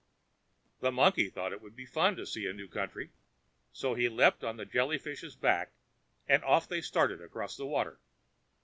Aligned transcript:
The 0.79 0.91
monkey 0.91 1.29
thought 1.29 1.53
it 1.53 1.61
would 1.61 1.75
be 1.75 1.85
fun 1.85 2.15
to 2.15 2.25
see 2.25 2.47
a 2.47 2.53
new 2.53 2.67
country. 2.67 3.11
So 3.71 3.93
he 3.93 4.09
leaped 4.09 4.43
on 4.43 4.57
to 4.57 4.65
the 4.65 4.71
Jelly 4.71 4.97
fish's 4.97 5.35
back, 5.35 5.73
and 6.27 6.43
off 6.43 6.67
they 6.67 6.81
started 6.81 7.21
across 7.21 7.55
the 7.55 7.67
water. 7.67 7.99